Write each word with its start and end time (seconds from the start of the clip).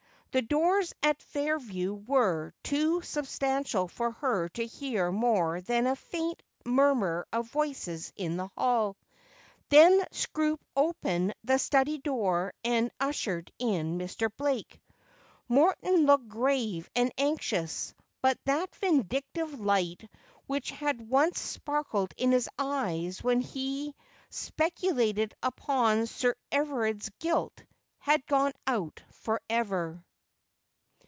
The 0.33 0.41
doors 0.41 0.93
at 1.03 1.21
Fair 1.21 1.59
view 1.59 1.93
were 1.93 2.53
too 2.63 3.01
substantial 3.01 3.89
for 3.89 4.11
her 4.11 4.47
to 4.51 4.65
hear 4.65 5.11
more 5.11 5.59
than 5.59 5.85
a 5.87 5.97
faint 5.97 6.41
murmur 6.65 7.27
of 7.33 7.51
voices 7.51 8.13
in 8.15 8.37
the 8.37 8.47
hall. 8.57 8.95
Then 9.67 10.01
Seroope 10.13 10.63
open 10.73 11.33
the 11.43 11.57
study 11.59 11.97
door 11.97 12.53
and 12.63 12.91
ushered 12.97 13.51
in 13.59 13.97
Mr. 13.97 14.31
Blake. 14.37 14.79
Morton 15.49 16.05
looked 16.05 16.29
grave 16.29 16.89
and 16.95 17.11
anxious; 17.17 17.93
but 18.21 18.39
that 18.45 18.73
vindictive 18.77 19.59
light 19.59 20.09
which 20.47 20.71
had 20.71 21.09
once 21.09 21.41
sparkled 21.41 22.13
in 22.15 22.31
his 22.31 22.47
eyes 22.57 23.21
when 23.21 23.41
he 23.41 23.93
speculated 24.29 25.33
upon 25.43 26.07
Sir 26.07 26.35
Everard's 26.53 27.09
guilt, 27.19 27.61
had 27.97 28.25
gone 28.27 28.53
out 28.65 29.03
for 29.11 29.41
ever. 29.49 30.05